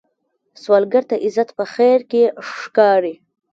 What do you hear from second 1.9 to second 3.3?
کې ښکاري